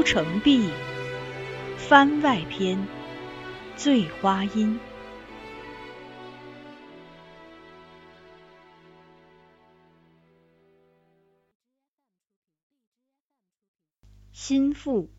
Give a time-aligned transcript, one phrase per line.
[0.00, 0.70] 孤城闭，
[1.76, 2.88] 番外篇，
[3.76, 4.80] 醉花阴。
[14.32, 15.10] 心腹，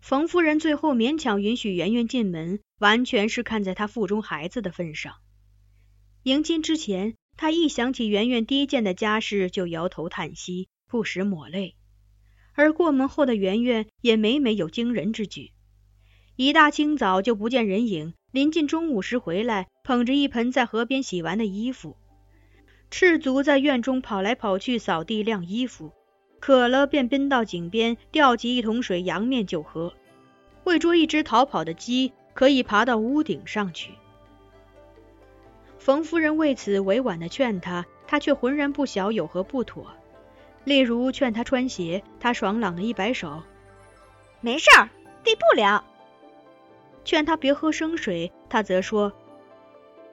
[0.00, 5.14] 冯夫人最后勉强允许圆圆进门，完全是看在她腹中孩子的份上。
[6.24, 11.76] 迎亲之前，她一想起圆圆第一件的家事，就摇头叹息，不时抹泪。
[12.54, 15.52] 而过门后的圆圆也每每有惊人之举，
[16.36, 21.96] 一大清早就不见人影，临近中午时回来，捧着一盆在河边洗完的衣服，
[22.90, 25.92] 赤足在院中跑来跑去扫地晾衣服，
[26.40, 29.94] 渴了便奔到井边吊起一桶水扬面就喝，
[30.64, 33.92] 为捉一只逃跑的鸡，可以爬到屋顶上去。
[35.78, 39.90] 冯夫人为此委婉的劝他，他却浑然不晓有何不妥。
[40.64, 43.42] 例如劝他穿鞋，他爽朗的一摆手
[44.40, 44.88] ：“没事儿，
[45.24, 45.84] 避不了。”
[47.04, 49.12] 劝他别喝生水，他则说：“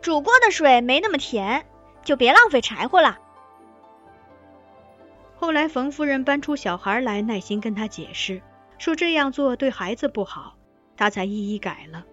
[0.01, 1.65] 煮过的水没那么甜，
[2.03, 3.19] 就别浪费柴火了。”
[5.37, 8.41] 后来冯夫人搬出小孩来，耐心跟他解释，
[8.77, 10.55] 说这样做对孩子不好，
[10.97, 12.05] 他才一一改了。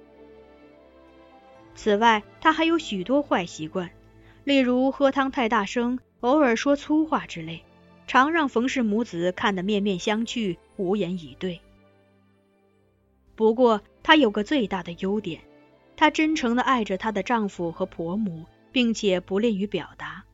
[1.74, 3.90] 此外，他还有许多坏习惯，
[4.44, 7.64] 例如喝汤太大声，偶尔说粗话之类。
[8.06, 11.60] 常让冯氏母子看得面面相觑，无言以对。
[13.34, 15.42] 不过，她有个最大的优点，
[15.96, 20.24] 她真诚的爱着她的丈夫和婆母，并且不吝于表达。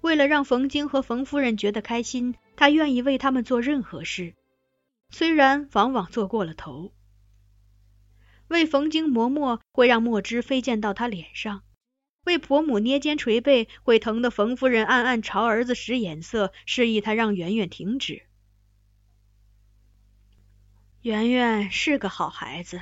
[0.00, 4.34] 为了让冯京和冯夫人觉得开心，她愿意为他们做任何事，
[5.10, 6.92] 虽然往往做过了头。
[8.48, 11.62] 为冯京磨墨，会让墨汁飞溅到他脸上。
[12.24, 18.22] 为婆母捏肩捶背，会疼得冯夫人暗暗朝儿子使眼色，示意他让圆圆停止。
[21.02, 22.80] 圆圆是个好孩子。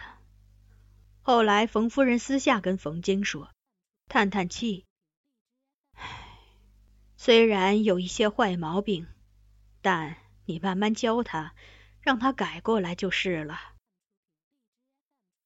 [1.23, 3.51] 后来冯夫人私下跟冯京说，
[4.09, 4.85] 叹叹气，
[7.17, 9.07] 虽然有一些坏毛病，
[9.81, 11.55] 但你慢慢教他，
[12.01, 13.59] 让他改过来就是了。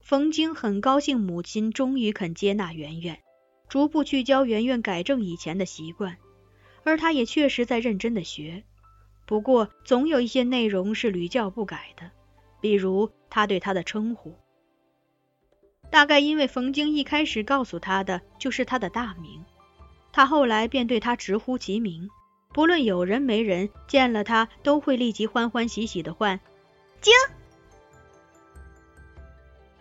[0.00, 3.23] 冯京很高兴，母亲终于肯接纳圆圆。
[3.74, 6.16] 逐步去教圆圆改正以前的习惯，
[6.84, 8.62] 而他也确实在认真的学。
[9.26, 12.08] 不过，总有一些内容是屡教不改的，
[12.60, 14.36] 比如他对他的称呼。
[15.90, 19.44] 大概因为冯京一开始告诉他的就是他的大名，
[20.12, 22.08] 他后来便对他直呼其名，
[22.52, 26.38] 不论有人没人，见了他都会立即欢欢喜喜的唤
[27.00, 27.12] 京。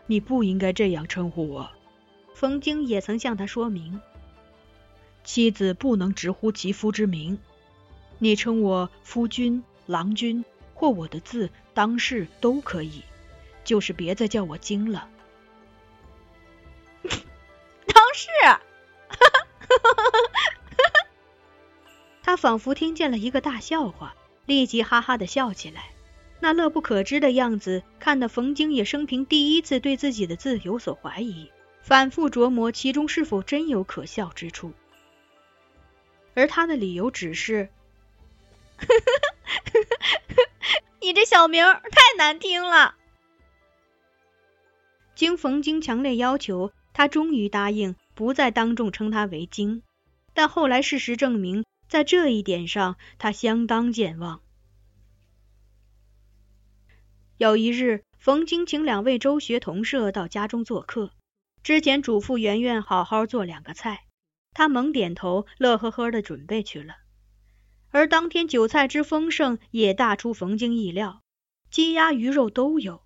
[0.08, 1.70] 你不应该这样称呼我。
[2.34, 4.02] 冯京也曾向他说明，
[5.24, 7.40] 妻子不能直呼其夫之名，
[8.20, 13.04] 你称我夫君、郎君，或我的字当世都可以，
[13.64, 15.08] 就是别再叫我京了。
[17.04, 18.28] 当世，
[22.22, 24.16] 他仿佛听见了一个大笑话，
[24.46, 25.92] 立即哈哈的笑起来，
[26.40, 31.52] 那乐不可支的样子，看得冯京也生平第一次对自己的字有所怀疑。
[31.84, 34.72] 反复琢磨其中是否真有可笑之处，
[36.34, 37.70] 而他的理由只是
[41.02, 42.96] ：“你这小名太难听了。”
[45.14, 49.84] 经冯京强烈要求，他终于答应不再当众称他为京。
[50.34, 54.42] 但后来事实证明，在这一点上他相当健忘。
[57.38, 61.12] 有一日，冯京请两位周学同社到家中做客。
[61.64, 64.06] 之前嘱咐圆圆好好做两个菜，
[64.52, 66.96] 她猛点头，乐呵呵的准备去了。
[67.90, 71.22] 而当天酒菜之丰盛，也大出冯京意料，
[71.72, 73.02] 鸡鸭鱼肉都有。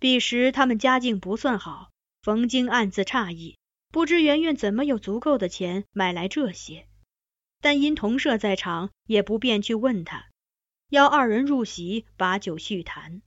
[0.00, 1.90] 彼时他们家境不算好，
[2.22, 3.56] 冯京暗自诧异，
[3.90, 6.88] 不知圆圆怎么有足够的钱买来这些。
[7.60, 10.26] 但因同舍在场，也不便去问他，
[10.88, 13.22] 邀二人入席，把酒叙谈。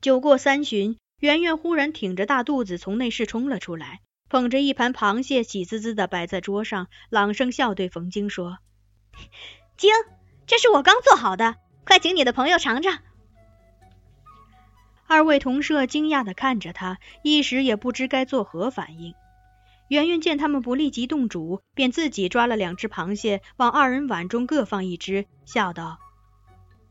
[0.00, 0.96] 酒过三巡。
[1.22, 8.58] 圆圆忽然挺着大肚子从内室冲了出来，捧着一盘螃蟹，喜滋滋的摆在桌上，朗声笑对冯晶说
[9.78, 9.92] ：“晶，
[10.48, 11.54] 这是我刚做好的，
[11.84, 12.98] 快请你的朋友尝尝。”
[15.06, 19.14] 二位同舍惊讶的看着他，一时也不知该作何反应。
[19.86, 26.00] 圆圆见他们不立即动主，便自己抓了两只螃蟹，往二人碗中各放一只，笑道：“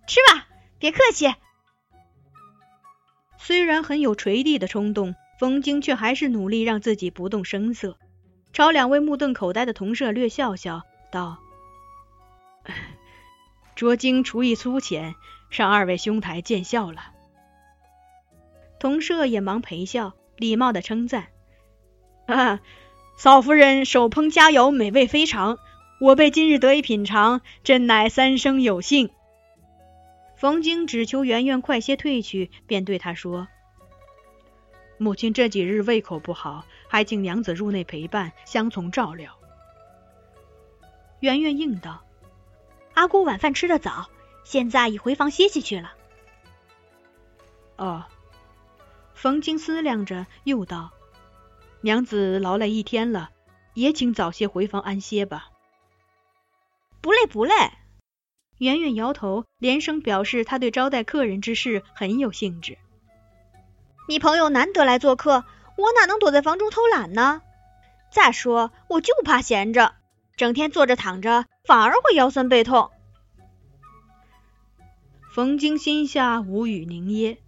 [0.08, 0.48] 吃吧，
[0.80, 1.28] 别客气。”
[3.44, 7.98] 虽然很有垂地的冲动，冯京却还是努力让自己不动声色，
[8.54, 11.40] 朝两位目瞪口呆的同舍略笑笑，道
[13.76, 15.16] ：“拙经厨艺粗浅，
[15.50, 17.02] 让二位兄台见笑了。
[18.80, 21.30] 同舍也忙陪笑，礼貌的称赞
[22.28, 22.60] ：“啊，
[23.18, 25.58] 嫂夫人手烹佳肴，美味非常。
[26.00, 29.10] 我辈今日得以品尝，真乃三生有幸。”
[30.42, 33.48] 冯京只求圆圆快些退去，便对她说
[34.98, 39.38] ：“母亲这几日胃口不好，还请娘子入内陪伴，相从照料。”
[41.22, 42.04] 圆圆应道。
[42.96, 44.10] 阿姑晚饭吃得早，
[44.44, 45.94] 现在已回房歇息去了。
[47.78, 48.06] 哦，
[49.14, 50.90] 冯京思量着，又道
[51.82, 53.30] ：“娘子劳累一天了，
[53.76, 55.52] 也请早些回房安歇吧。”
[57.00, 57.54] 不累不累。
[58.62, 62.78] 圆圆摇头，连声表示他对招待客人之事很有兴致。
[64.08, 65.44] 你朋友难得来做客，
[65.78, 67.42] 我哪能躲在房中偷懒呢？
[68.12, 69.96] 再说，我就怕闲着。
[70.38, 72.92] 整天坐着躺着，反而会腰酸背痛。
[75.34, 77.40] 冯京心下无语凝噎，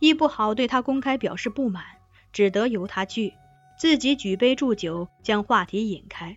[0.00, 1.84] 亦不好对他公开表示不满，
[2.32, 3.32] 只得由他去，
[3.78, 6.36] 自己举杯祝酒，将话题引开，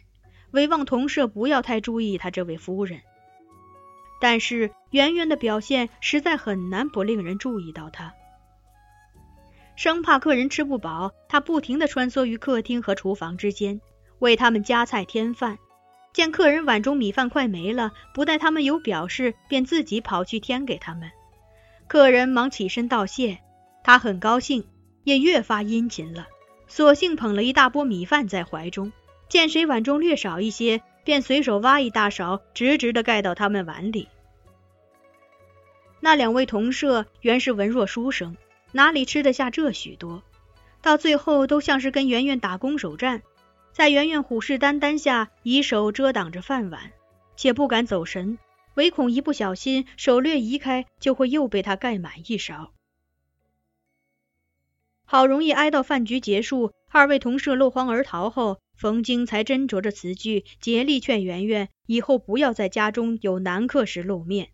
[0.51, 3.01] 唯望同舍不要太注意他这位夫人。
[4.21, 8.13] 但是圆圆的表现实在很难不令人注意到他，
[9.75, 13.81] 生怕客人吃不饱，他不停的穿梭于客厅和厨房之间，
[14.19, 15.57] 为他们夹菜添饭。
[16.13, 21.09] 见客人碗中米饭快没了，不待他们有表示，便自己跑去添给他们。
[21.87, 23.39] 客人忙起身道谢，
[23.83, 24.67] 他很高兴，
[25.03, 26.27] 也越发殷勤了。
[26.67, 28.91] 索性捧了一大波米饭在怀中，
[29.29, 34.07] 见谁碗中略少一些，便随手挖一大勺，直直的盖到他们碗里。
[35.99, 38.35] 那两位同舍原是文弱书生，
[38.71, 40.23] 哪里吃得下这许多？
[40.81, 43.21] 到最后都像是跟圆圆打攻守战。
[43.71, 46.91] 在圆圆虎视眈眈下，以手遮挡着饭碗，
[47.37, 48.37] 且不敢走神，
[48.73, 52.71] 唯恐一不小心手略移开，就会又被他盖满一勺。
[55.05, 64.49] 好容易挨到饭局结束，二位同舍落荒而逃后，冯京才斟酌着词句，竭力劝圆圆以后不要在家中有男客时露面。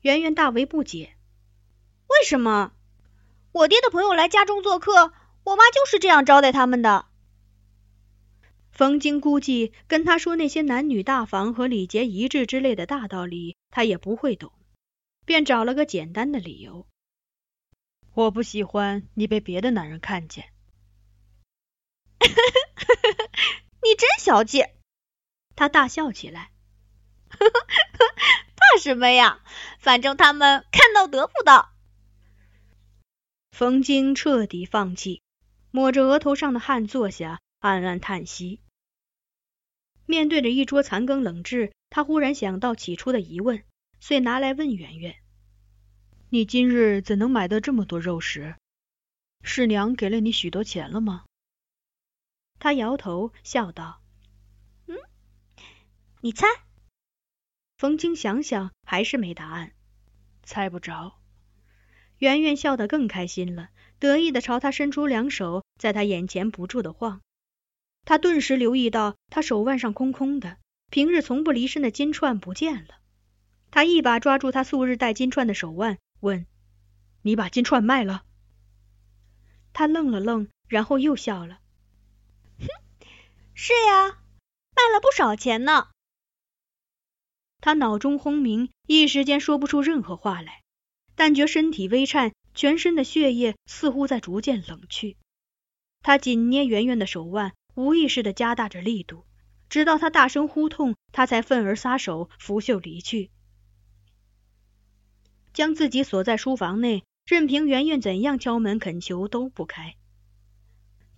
[0.00, 1.14] 圆圆大为不解，
[2.08, 2.72] 为什么？
[3.52, 5.12] 我爹的朋友来家中做客，
[5.44, 7.06] 我妈就是这样招待他们的。
[8.72, 14.50] 冯京估计跟他说那些男女大防和礼节一致之类的大道理，他也不会懂，
[15.24, 16.88] 便找了个简单的理由
[18.14, 20.46] ：“我不喜欢你被别的男人看见。
[24.20, 24.66] ”小气！
[25.56, 26.52] 他大笑起来。
[27.30, 29.42] 怕什么呀？
[29.78, 31.72] 反正他们看到得不到。
[33.50, 35.22] 冯京彻底放弃，
[35.70, 38.60] 抹着额头上的汗坐下，暗暗叹息。
[40.04, 43.64] 面对着一桌残羹冷炙，他忽然想到起初的疑问，
[44.00, 45.16] 遂拿来问圆圆
[46.28, 48.54] ：“你今日怎能买得这么多肉食？
[49.42, 51.24] 是娘给了你许多钱了吗？”
[52.60, 53.99] 他摇头笑道：“，
[56.20, 56.46] 你猜。”
[57.78, 59.72] 冯清想想还是没答案，
[60.42, 61.18] 猜不着。
[62.18, 67.22] 圆圆笑得更开心了，得意的朝他伸出两手，在他眼前不住的晃。
[68.04, 70.58] 他顿时留意到，他手腕上空空的，
[70.90, 72.96] 平日从不离身的金串不见了。
[73.70, 76.44] 他一把抓住他素日戴金串的手腕，问
[77.22, 78.24] ：“你把金串卖了？”
[79.72, 81.60] 他愣了愣，然后又笑了
[82.60, 82.66] ：“哼，
[83.54, 85.88] 是呀，卖了不少钱呢。”
[87.60, 90.62] 他脑中轰鸣，一时间说不出任何话来，
[91.14, 95.16] 但觉身体微颤，全身的血液似乎在逐渐冷去。
[96.02, 97.52] 他紧捏圆圆的手腕。
[97.76, 99.24] 无意识的加大着力度，
[99.70, 103.30] 直到他大声呼痛，他才愤而撒手，拂袖离去，
[105.54, 109.94] 将自己锁在书房内，任凭圆圆怎样敲门恳求都不开。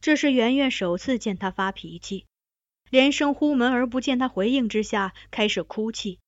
[0.03, 2.27] 这是圆圆首次见他发脾气，
[2.91, 6.21] 连声呼门而不见他回应之下，开始哭泣，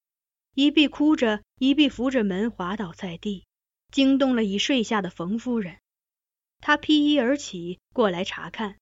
[0.55, 3.43] 一臂哭着，一臂扶着门滑倒在地，
[3.91, 5.79] 惊动了已睡下的冯夫人。
[6.61, 8.77] 她披衣而起，过来查看。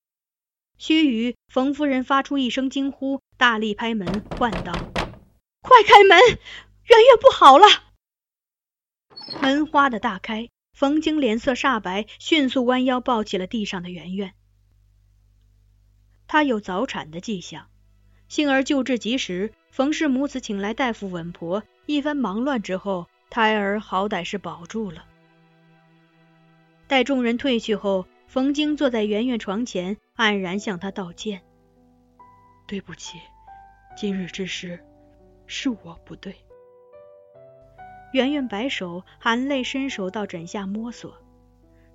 [0.78, 4.72] 须臾，冯夫人发出一声惊呼，大力拍门，唤道
[5.62, 7.66] ：“快开门，圆圆不好了！”
[9.42, 14.36] 门哗的大开，冯京脸色煞白，迅速弯腰抱起了地上的圆圆。
[16.28, 17.72] 他有早产的迹象，
[18.34, 25.06] 幸而救治及时，冯氏母子请来大夫稳婆，一番忙乱之后，胎儿好歹是保住了。
[26.88, 29.98] 待众人退去后，冯京坐在圆圆床前。
[30.18, 31.44] 黯然向她道歉
[32.66, 33.20] ：“对不起，
[33.96, 34.84] 今日之事
[35.46, 36.34] 是我不对。”
[38.14, 41.16] 圆圆摆手，含泪伸手到枕下摸索。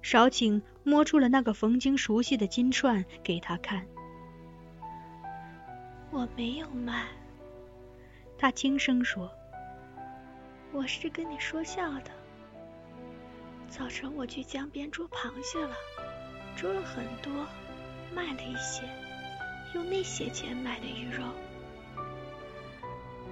[0.03, 3.89] 少顷，摸出了那个冯京熟悉的金串给他看。
[6.11, 7.07] 我没有卖，
[8.39, 9.31] 他轻声说
[10.73, 12.11] ：“我是跟你说笑的。
[13.69, 15.77] 早晨我去江边捉螃蟹了，
[16.57, 17.47] 捉了很多，
[18.15, 18.83] 卖了一些，
[19.75, 21.23] 用那些钱买的鱼肉。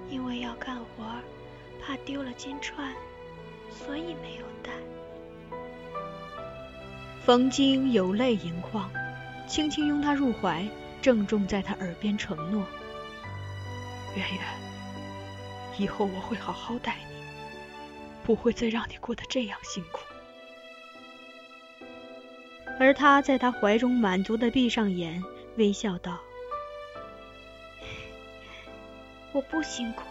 [0.07, 1.03] 因为要干活，
[1.81, 2.93] 怕丢了金串，
[3.71, 4.71] 所以没有带。”
[7.25, 8.89] 冯京有泪盈眶，
[9.47, 10.65] 轻轻拥她入怀，
[11.01, 12.65] 郑重在他耳边承诺
[14.15, 14.39] ：“圆圆，
[15.77, 17.15] 以后我会好好待你，
[18.25, 20.01] 不会再让你过得这样辛苦。”
[22.79, 25.23] 而他在他怀中满足的闭上眼，
[25.55, 26.19] 微笑道
[29.33, 30.03] ：“我不辛苦，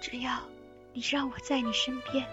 [0.00, 0.40] 只要
[0.92, 2.26] 你让我在你身边。”